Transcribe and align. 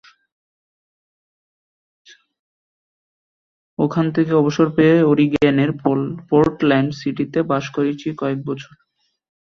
ওখান 3.79 4.05
থেকে 4.15 4.31
অবসর 4.33 4.67
পেয়ে 4.77 4.97
ওরিগ্যানের 5.03 5.71
পোর্টল্যান্ড 6.29 6.89
সিটিতে 6.99 7.39
বাস 7.51 7.65
করেছি 7.75 8.07
কয়েক 8.21 8.39
বছর। 8.49 8.73